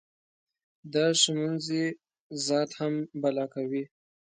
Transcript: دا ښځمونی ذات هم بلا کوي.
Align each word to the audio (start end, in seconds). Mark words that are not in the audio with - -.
دا 0.93 1.05
ښځمونی 1.21 1.83
ذات 2.45 2.69
هم 2.79 2.93
بلا 3.21 3.45
کوي. 3.53 3.83